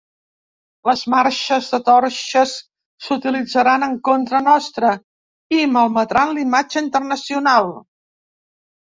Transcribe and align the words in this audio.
Les 0.89 1.01
marxes 1.13 1.65
de 1.73 1.77
torxes 1.89 2.53
s’utilitzaran 3.07 3.85
en 3.87 3.93
contra 4.09 4.39
nostra 4.45 4.93
i 5.57 5.67
malmetran 5.75 6.33
l’imatge 6.39 6.83
internacional. 6.85 7.71